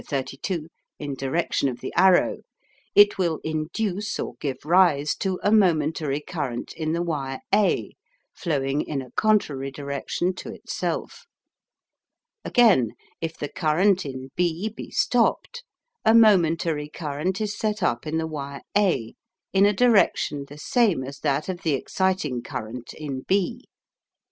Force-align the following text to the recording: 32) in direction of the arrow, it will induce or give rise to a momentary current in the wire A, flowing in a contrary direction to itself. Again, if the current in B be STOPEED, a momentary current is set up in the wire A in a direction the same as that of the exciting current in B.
32) 0.09 0.67
in 0.97 1.13
direction 1.13 1.69
of 1.69 1.79
the 1.79 1.93
arrow, 1.95 2.39
it 2.95 3.19
will 3.19 3.39
induce 3.43 4.19
or 4.19 4.33
give 4.39 4.65
rise 4.65 5.13
to 5.15 5.39
a 5.43 5.51
momentary 5.51 6.19
current 6.19 6.73
in 6.73 6.91
the 6.93 7.03
wire 7.03 7.39
A, 7.53 7.91
flowing 8.33 8.81
in 8.81 9.03
a 9.03 9.11
contrary 9.11 9.69
direction 9.69 10.33
to 10.37 10.51
itself. 10.51 11.27
Again, 12.43 12.93
if 13.21 13.37
the 13.37 13.47
current 13.49 14.03
in 14.03 14.29
B 14.35 14.69
be 14.75 14.89
STOPEED, 14.89 15.59
a 16.03 16.15
momentary 16.15 16.89
current 16.89 17.39
is 17.39 17.55
set 17.55 17.83
up 17.83 18.07
in 18.07 18.17
the 18.17 18.25
wire 18.25 18.63
A 18.75 19.13
in 19.53 19.67
a 19.67 19.71
direction 19.73 20.45
the 20.47 20.57
same 20.57 21.03
as 21.03 21.19
that 21.19 21.47
of 21.47 21.61
the 21.61 21.73
exciting 21.73 22.41
current 22.41 22.91
in 22.95 23.21
B. 23.27 23.65